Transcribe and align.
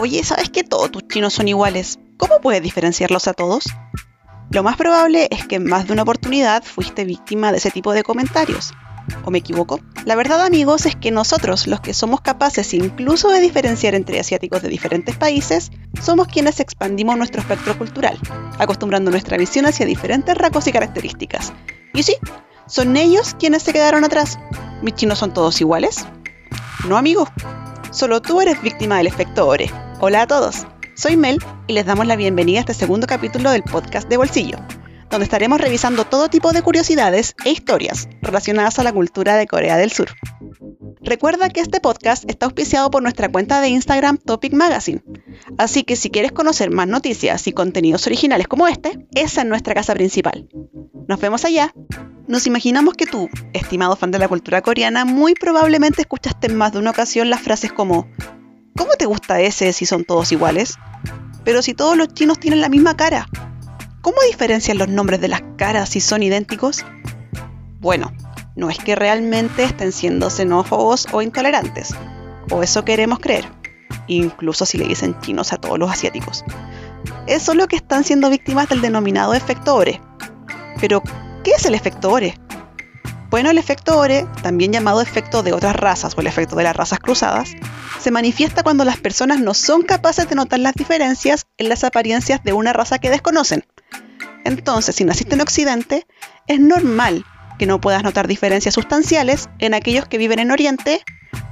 Oye, 0.00 0.24
¿sabes 0.24 0.48
que 0.48 0.64
todos 0.64 0.90
tus 0.90 1.06
chinos 1.08 1.34
son 1.34 1.46
iguales? 1.46 1.98
¿Cómo 2.16 2.40
puedes 2.40 2.62
diferenciarlos 2.62 3.28
a 3.28 3.34
todos? 3.34 3.64
Lo 4.50 4.62
más 4.62 4.78
probable 4.78 5.28
es 5.30 5.46
que 5.46 5.56
en 5.56 5.66
más 5.66 5.86
de 5.86 5.92
una 5.92 6.04
oportunidad 6.04 6.64
fuiste 6.64 7.04
víctima 7.04 7.52
de 7.52 7.58
ese 7.58 7.70
tipo 7.70 7.92
de 7.92 8.02
comentarios. 8.02 8.72
¿O 9.26 9.30
me 9.30 9.36
equivoco? 9.36 9.78
La 10.06 10.14
verdad 10.14 10.42
amigos 10.42 10.86
es 10.86 10.96
que 10.96 11.10
nosotros, 11.10 11.66
los 11.66 11.82
que 11.82 11.92
somos 11.92 12.22
capaces 12.22 12.72
incluso 12.72 13.28
de 13.28 13.40
diferenciar 13.40 13.94
entre 13.94 14.18
asiáticos 14.18 14.62
de 14.62 14.70
diferentes 14.70 15.18
países, 15.18 15.70
somos 16.00 16.28
quienes 16.28 16.60
expandimos 16.60 17.18
nuestro 17.18 17.42
espectro 17.42 17.76
cultural, 17.76 18.18
acostumbrando 18.58 19.10
nuestra 19.10 19.36
visión 19.36 19.66
hacia 19.66 19.84
diferentes 19.84 20.34
rasgos 20.34 20.66
y 20.66 20.72
características. 20.72 21.52
Y 21.92 22.04
sí, 22.04 22.16
son 22.66 22.96
ellos 22.96 23.36
quienes 23.38 23.64
se 23.64 23.74
quedaron 23.74 24.02
atrás. 24.04 24.38
¿Mis 24.80 24.94
chinos 24.94 25.18
son 25.18 25.34
todos 25.34 25.60
iguales? 25.60 26.06
No 26.88 26.96
amigo, 26.96 27.28
solo 27.90 28.22
tú 28.22 28.40
eres 28.40 28.62
víctima 28.62 28.96
del 28.96 29.06
efecto 29.06 29.46
Ore. 29.46 29.70
Hola 30.00 30.22
a 30.22 30.26
todos, 30.26 30.66
soy 30.94 31.16
Mel 31.16 31.38
y 31.66 31.74
les 31.74 31.86
damos 31.86 32.06
la 32.06 32.16
bienvenida 32.16 32.58
a 32.58 32.60
este 32.60 32.74
segundo 32.74 33.06
capítulo 33.06 33.50
del 33.50 33.62
podcast 33.62 34.08
de 34.08 34.16
Bolsillo 34.16 34.56
donde 35.10 35.24
estaremos 35.24 35.60
revisando 35.60 36.04
todo 36.04 36.28
tipo 36.28 36.52
de 36.52 36.62
curiosidades 36.62 37.34
e 37.44 37.50
historias 37.50 38.08
relacionadas 38.22 38.78
a 38.78 38.84
la 38.84 38.92
cultura 38.92 39.36
de 39.36 39.46
Corea 39.46 39.76
del 39.76 39.90
Sur. 39.90 40.08
Recuerda 41.02 41.48
que 41.48 41.60
este 41.60 41.80
podcast 41.80 42.28
está 42.30 42.46
auspiciado 42.46 42.90
por 42.90 43.02
nuestra 43.02 43.28
cuenta 43.28 43.60
de 43.60 43.68
Instagram 43.68 44.18
Topic 44.18 44.52
Magazine, 44.52 45.02
así 45.58 45.82
que 45.82 45.96
si 45.96 46.10
quieres 46.10 46.32
conocer 46.32 46.70
más 46.70 46.86
noticias 46.86 47.46
y 47.48 47.52
contenidos 47.52 48.06
originales 48.06 48.46
como 48.46 48.68
este, 48.68 49.06
esa 49.14 49.42
es 49.42 49.46
nuestra 49.48 49.74
casa 49.74 49.94
principal. 49.94 50.48
Nos 51.08 51.20
vemos 51.20 51.44
allá. 51.44 51.74
Nos 52.28 52.46
imaginamos 52.46 52.94
que 52.94 53.06
tú, 53.06 53.28
estimado 53.52 53.96
fan 53.96 54.12
de 54.12 54.20
la 54.20 54.28
cultura 54.28 54.62
coreana, 54.62 55.04
muy 55.04 55.34
probablemente 55.34 56.02
escuchaste 56.02 56.46
en 56.46 56.54
más 56.54 56.72
de 56.72 56.78
una 56.78 56.90
ocasión 56.90 57.28
las 57.28 57.40
frases 57.40 57.72
como 57.72 58.06
¿Cómo 58.80 58.94
te 58.94 59.04
gusta 59.04 59.40
ese 59.40 59.72
si 59.74 59.84
son 59.84 60.04
todos 60.04 60.32
iguales? 60.32 60.78
Pero 61.44 61.60
si 61.60 61.74
todos 61.74 61.96
los 61.96 62.08
chinos 62.14 62.40
tienen 62.40 62.62
la 62.62 62.70
misma 62.70 62.96
cara, 62.96 63.28
¿Cómo 64.02 64.16
diferencian 64.26 64.78
los 64.78 64.88
nombres 64.88 65.20
de 65.20 65.28
las 65.28 65.42
caras 65.58 65.90
si 65.90 66.00
son 66.00 66.22
idénticos? 66.22 66.86
Bueno, 67.80 68.12
no 68.56 68.70
es 68.70 68.78
que 68.78 68.96
realmente 68.96 69.64
estén 69.64 69.92
siendo 69.92 70.30
xenófobos 70.30 71.06
o 71.12 71.20
intolerantes, 71.20 71.94
o 72.50 72.62
eso 72.62 72.82
queremos 72.82 73.18
creer, 73.18 73.44
incluso 74.06 74.64
si 74.64 74.78
le 74.78 74.88
dicen 74.88 75.20
chinos 75.20 75.52
a 75.52 75.58
todos 75.58 75.78
los 75.78 75.90
asiáticos. 75.90 76.44
Es 77.26 77.42
solo 77.42 77.68
que 77.68 77.76
están 77.76 78.04
siendo 78.04 78.30
víctimas 78.30 78.70
del 78.70 78.80
denominado 78.80 79.34
efecto 79.34 79.74
Ore. 79.76 80.00
Pero, 80.80 81.02
¿qué 81.44 81.50
es 81.50 81.66
el 81.66 81.74
efecto 81.74 82.10
Ore? 82.10 82.38
Bueno, 83.30 83.50
el 83.50 83.58
efecto 83.58 83.96
Ore, 83.98 84.26
también 84.42 84.72
llamado 84.72 85.00
efecto 85.00 85.42
de 85.42 85.52
otras 85.52 85.76
razas 85.76 86.14
o 86.16 86.20
el 86.20 86.26
efecto 86.26 86.56
de 86.56 86.64
las 86.64 86.76
razas 86.76 86.98
cruzadas, 86.98 87.52
se 88.00 88.10
manifiesta 88.10 88.62
cuando 88.62 88.84
las 88.84 88.98
personas 88.98 89.38
no 89.38 89.54
son 89.54 89.82
capaces 89.82 90.28
de 90.28 90.34
notar 90.34 90.58
las 90.58 90.74
diferencias 90.74 91.46
en 91.56 91.68
las 91.68 91.84
apariencias 91.84 92.42
de 92.42 92.52
una 92.52 92.72
raza 92.72 92.98
que 92.98 93.10
desconocen, 93.10 93.64
entonces, 94.44 94.96
si 94.96 95.04
naciste 95.04 95.34
en 95.34 95.40
Occidente, 95.40 96.06
es 96.46 96.60
normal 96.60 97.24
que 97.58 97.66
no 97.66 97.80
puedas 97.80 98.02
notar 98.02 98.26
diferencias 98.26 98.74
sustanciales 98.74 99.48
en 99.58 99.74
aquellos 99.74 100.06
que 100.06 100.18
viven 100.18 100.38
en 100.38 100.50
Oriente, 100.50 101.02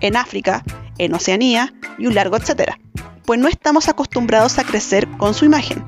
en 0.00 0.16
África, 0.16 0.64
en 0.96 1.14
Oceanía 1.14 1.74
y 1.98 2.06
un 2.06 2.14
largo 2.14 2.36
etcétera, 2.36 2.78
pues 3.24 3.38
no 3.38 3.48
estamos 3.48 3.88
acostumbrados 3.88 4.58
a 4.58 4.64
crecer 4.64 5.06
con 5.18 5.34
su 5.34 5.44
imagen. 5.44 5.84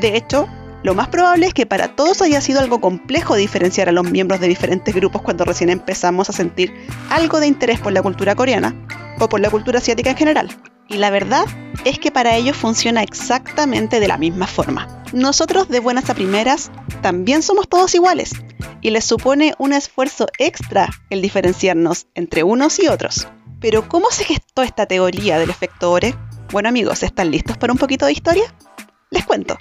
De 0.00 0.16
hecho, 0.16 0.48
lo 0.84 0.94
más 0.94 1.08
probable 1.08 1.46
es 1.46 1.54
que 1.54 1.64
para 1.64 1.96
todos 1.96 2.20
haya 2.20 2.42
sido 2.42 2.60
algo 2.60 2.78
complejo 2.78 3.34
diferenciar 3.36 3.88
a 3.88 3.92
los 3.92 4.04
miembros 4.04 4.38
de 4.38 4.48
diferentes 4.48 4.94
grupos 4.94 5.22
cuando 5.22 5.46
recién 5.46 5.70
empezamos 5.70 6.28
a 6.28 6.34
sentir 6.34 6.74
algo 7.08 7.40
de 7.40 7.46
interés 7.46 7.80
por 7.80 7.92
la 7.92 8.02
cultura 8.02 8.34
coreana 8.34 8.86
o 9.18 9.28
por 9.30 9.40
la 9.40 9.48
cultura 9.48 9.78
asiática 9.78 10.10
en 10.10 10.16
general. 10.16 10.50
Y 10.86 10.98
la 10.98 11.08
verdad 11.08 11.46
es 11.86 11.98
que 11.98 12.10
para 12.10 12.36
ellos 12.36 12.54
funciona 12.54 13.02
exactamente 13.02 13.98
de 13.98 14.08
la 14.08 14.18
misma 14.18 14.46
forma. 14.46 15.02
Nosotros 15.14 15.70
de 15.70 15.80
buenas 15.80 16.10
a 16.10 16.14
primeras 16.14 16.70
también 17.00 17.42
somos 17.42 17.66
todos 17.66 17.94
iguales 17.94 18.32
y 18.82 18.90
les 18.90 19.06
supone 19.06 19.54
un 19.56 19.72
esfuerzo 19.72 20.26
extra 20.38 20.90
el 21.08 21.22
diferenciarnos 21.22 22.08
entre 22.14 22.42
unos 22.42 22.78
y 22.78 22.88
otros. 22.88 23.26
Pero 23.58 23.88
¿cómo 23.88 24.10
se 24.10 24.24
gestó 24.24 24.62
esta 24.62 24.84
teoría 24.84 25.38
del 25.38 25.48
efecto 25.48 25.90
Ore? 25.90 26.14
Bueno 26.52 26.68
amigos, 26.68 27.02
¿están 27.02 27.30
listos 27.30 27.56
para 27.56 27.72
un 27.72 27.78
poquito 27.78 28.04
de 28.04 28.12
historia? 28.12 28.54
Les 29.10 29.24
cuento. 29.24 29.56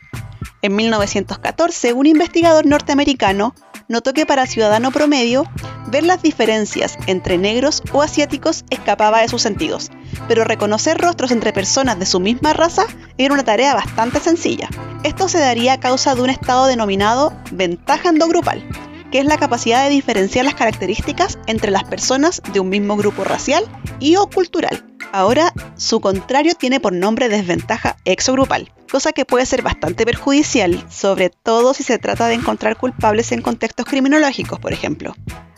En 0.64 0.78
1914, 0.78 1.92
un 1.92 2.06
investigador 2.06 2.66
norteamericano 2.66 3.54
notó 3.90 4.14
que 4.14 4.26
para 4.26 4.48
ciudadano 4.48 4.92
promedio, 4.92 5.44
ver 5.88 6.06
las 6.06 6.22
diferencias 6.22 6.98
entre 7.06 7.38
negros 7.38 7.84
o 7.92 8.02
asiáticos 8.02 8.64
escapaba 8.70 9.20
de 9.20 9.28
sus 9.28 9.42
sentidos, 9.42 9.92
pero 10.30 10.46
reconocer 10.46 10.98
rostros 10.98 11.32
entre 11.32 11.52
personas 11.52 12.00
de 12.00 12.06
su 12.06 12.22
misma 12.22 12.54
raza 12.54 12.86
era 13.18 13.34
una 13.34 13.44
tarea 13.44 13.76
bastante 13.76 14.22
sencilla. 14.22 14.70
Esto 15.04 15.28
se 15.28 15.40
daría 15.40 15.74
a 15.74 15.80
causa 15.82 16.16
de 16.16 16.22
un 16.22 16.30
estado 16.30 16.66
denominado 16.68 17.34
ventaja 17.52 18.08
endogrupal, 18.08 18.66
que 19.14 19.20
es 19.20 19.28
la 19.28 19.38
capacidad 19.38 19.84
de 19.84 19.92
diferenciar 19.92 20.44
las 20.44 20.56
características 20.56 21.38
entre 21.46 21.70
las 21.70 21.84
personas 21.84 22.42
de 22.52 22.60
un 22.60 22.70
mismo 22.70 22.98
grupo 22.98 23.24
racial 23.24 23.64
y 24.00 24.16
o 24.16 24.26
cultural. 24.26 24.84
Ahora, 25.12 25.54
su 25.76 26.02
contrario 26.02 26.56
tiene 26.56 26.80
por 26.80 26.94
nombre 26.94 27.30
desventaja 27.30 27.96
exogrupal, 28.06 28.72
cosa 28.92 29.12
que 29.12 29.24
puede 29.24 29.46
ser 29.46 29.62
bastante 29.62 30.04
perjudicial, 30.04 30.84
sobre 30.90 31.30
todo 31.30 31.76
si 31.76 31.84
se 31.84 32.00
trata 32.00 32.26
de 32.26 32.34
encontrar 32.34 32.76
culpables 32.76 33.32
en 33.32 33.44
contextos 33.44 33.86
criminológicos, 33.86 34.60
por 34.60 34.74
ejemplo. 34.74 35.14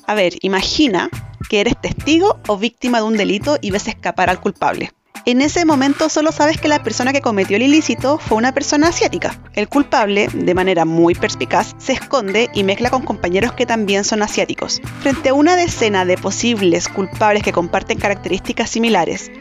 A 0.06 0.16
ver, 0.16 0.34
imagina 0.42 1.10
que 1.50 1.62
eres 1.62 1.80
testigo 1.82 2.42
o 2.48 2.58
víctima 2.58 2.98
de 2.98 3.06
un 3.06 3.16
delito 3.16 3.58
y 3.62 3.72
ves 3.72 3.88
escapar 3.88 4.30
al 4.30 4.42
culpable. 4.42 4.92
En 5.24 5.42
ese 5.42 5.66
momento 5.66 6.10
solo 6.10 6.32
sabes 6.32 6.60
que 6.60 6.68
la 6.68 6.84
persona 6.84 7.14
que 7.14 7.22
cometió 7.22 7.56
el 7.56 7.64
ilícito 7.64 8.20
fue 8.20 8.38
una 8.38 8.52
persona 8.52 8.90
asiática. 8.90 9.40
El 9.54 9.68
culpable, 9.70 10.28
de 10.34 10.54
manera 10.54 10.86
muy 10.86 11.16
perspicaz, 11.16 11.74
se 11.80 11.94
esconde 11.94 12.50
y 12.54 12.64
mezcla 12.64 12.92
con 12.92 13.04
compañeros 13.04 13.54
que 13.54 13.66
también 13.66 14.04
son 14.04 14.22
asiáticos. 14.22 14.82
Frente 15.00 15.30
a 15.30 15.34
una 15.34 15.56
decena 15.56 16.06
de 16.06 16.18
posibles 16.18 16.88
culpables 16.90 17.42
que 17.42 17.54
comparten 17.54 17.98
características 17.98 18.70
similares, 18.70 19.32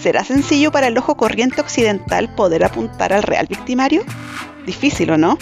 ¿será 0.00 0.22
sencillo 0.22 0.70
para 0.70 0.86
el 0.86 0.98
ojo 0.98 1.16
corriente 1.16 1.60
occidental 1.60 2.32
poder 2.34 2.62
apuntar 2.62 3.12
al 3.12 3.22
real 3.22 3.46
victimario? 3.48 4.04
Difícil, 4.66 5.10
¿o 5.10 5.18
no? 5.18 5.38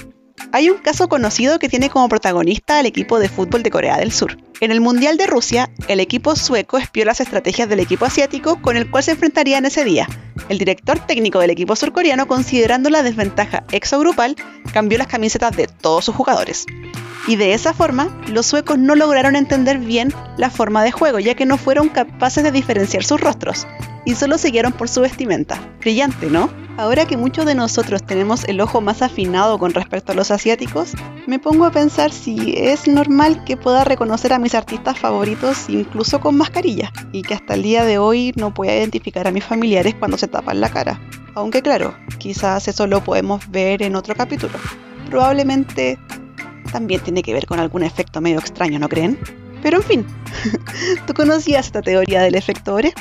Hay 0.50 0.68
un 0.68 0.78
caso 0.78 1.08
conocido 1.08 1.58
que 1.58 1.68
tiene 1.68 1.88
como 1.88 2.08
protagonista 2.08 2.78
al 2.78 2.86
equipo 2.86 3.18
de 3.18 3.28
fútbol 3.28 3.62
de 3.62 3.70
Corea 3.70 3.98
del 3.98 4.12
Sur. 4.12 4.36
En 4.60 4.70
el 4.70 4.80
Mundial 4.80 5.16
de 5.16 5.26
Rusia, 5.26 5.70
el 5.88 6.00
equipo 6.00 6.36
sueco 6.36 6.78
espió 6.78 7.04
las 7.04 7.20
estrategias 7.20 7.68
del 7.68 7.80
equipo 7.80 8.04
asiático 8.04 8.60
con 8.60 8.76
el 8.76 8.90
cual 8.90 9.04
se 9.04 9.12
enfrentaría 9.12 9.58
en 9.58 9.66
ese 9.66 9.84
día. 9.84 10.08
El 10.48 10.58
director 10.58 10.98
técnico 10.98 11.38
del 11.38 11.50
equipo 11.50 11.76
surcoreano, 11.76 12.26
considerando 12.26 12.90
la 12.90 13.02
desventaja 13.02 13.64
exogrupal, 13.72 14.36
cambió 14.72 14.98
las 14.98 15.06
camisetas 15.06 15.56
de 15.56 15.66
todos 15.66 16.04
sus 16.04 16.14
jugadores. 16.14 16.66
Y 17.26 17.36
de 17.36 17.54
esa 17.54 17.72
forma, 17.72 18.20
los 18.28 18.46
suecos 18.46 18.78
no 18.78 18.94
lograron 18.94 19.36
entender 19.36 19.78
bien 19.78 20.12
la 20.36 20.50
forma 20.50 20.82
de 20.82 20.92
juego, 20.92 21.18
ya 21.20 21.34
que 21.34 21.46
no 21.46 21.56
fueron 21.56 21.88
capaces 21.88 22.42
de 22.42 22.50
diferenciar 22.50 23.04
sus 23.04 23.20
rostros, 23.20 23.66
y 24.04 24.16
solo 24.16 24.38
siguieron 24.38 24.72
por 24.72 24.88
su 24.88 25.00
vestimenta. 25.00 25.60
Brillante, 25.80 26.26
¿no? 26.26 26.50
Ahora 26.78 27.04
que 27.06 27.18
muchos 27.18 27.44
de 27.44 27.54
nosotros 27.54 28.02
tenemos 28.02 28.44
el 28.44 28.60
ojo 28.60 28.80
más 28.80 29.02
afinado 29.02 29.58
con 29.58 29.74
respecto 29.74 30.12
a 30.12 30.14
los 30.14 30.30
asiáticos, 30.30 30.94
me 31.26 31.38
pongo 31.38 31.66
a 31.66 31.70
pensar 31.70 32.10
si 32.12 32.54
es 32.56 32.88
normal 32.88 33.44
que 33.44 33.58
pueda 33.58 33.84
reconocer 33.84 34.32
a 34.32 34.38
mis 34.38 34.54
artistas 34.54 34.98
favoritos 34.98 35.68
incluso 35.68 36.20
con 36.20 36.36
mascarilla, 36.36 36.90
y 37.12 37.22
que 37.22 37.34
hasta 37.34 37.54
el 37.54 37.62
día 37.62 37.84
de 37.84 37.98
hoy 37.98 38.32
no 38.36 38.54
pueda 38.54 38.74
identificar 38.74 39.28
a 39.28 39.30
mis 39.30 39.44
familiares 39.44 39.94
cuando 39.98 40.16
se 40.16 40.28
tapan 40.28 40.62
la 40.62 40.70
cara. 40.70 40.98
Aunque 41.34 41.60
claro, 41.60 41.94
quizás 42.18 42.66
eso 42.66 42.86
lo 42.86 43.04
podemos 43.04 43.50
ver 43.50 43.82
en 43.82 43.94
otro 43.94 44.14
capítulo. 44.14 44.58
Probablemente 45.10 45.98
también 46.72 47.02
tiene 47.02 47.22
que 47.22 47.34
ver 47.34 47.44
con 47.44 47.60
algún 47.60 47.82
efecto 47.82 48.22
medio 48.22 48.38
extraño, 48.38 48.78
¿no 48.78 48.88
creen? 48.88 49.18
Pero 49.62 49.76
en 49.76 49.82
fin, 49.82 50.06
¿tú 51.06 51.12
conocías 51.12 51.66
esta 51.66 51.82
teoría 51.82 52.22
del 52.22 52.34
efecto 52.34 52.74
Ore? 52.74 52.94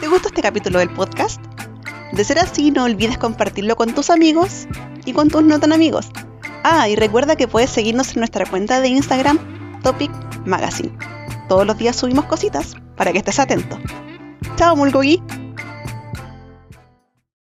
¿Te 0.00 0.08
gustó 0.08 0.28
este 0.28 0.42
capítulo 0.42 0.80
del 0.80 0.90
podcast? 0.90 1.40
De 2.12 2.24
ser 2.24 2.38
así, 2.38 2.70
no 2.70 2.84
olvides 2.84 3.18
compartirlo 3.18 3.76
con 3.76 3.94
tus 3.94 4.10
amigos 4.10 4.66
y 5.04 5.12
con 5.12 5.28
tus 5.28 5.42
no 5.42 5.58
tan 5.60 5.72
amigos. 5.72 6.10
Ah, 6.62 6.88
y 6.88 6.96
recuerda 6.96 7.36
que 7.36 7.48
puedes 7.48 7.70
seguirnos 7.70 8.14
en 8.14 8.20
nuestra 8.20 8.46
cuenta 8.46 8.80
de 8.80 8.88
Instagram, 8.88 9.38
Topic 9.82 10.10
Magazine. 10.44 10.96
Todos 11.48 11.66
los 11.66 11.78
días 11.78 11.96
subimos 11.96 12.24
cositas 12.24 12.74
para 12.96 13.12
que 13.12 13.18
estés 13.18 13.38
atento. 13.38 13.78
Chao, 14.56 14.74
Mulgogi. 14.74 15.22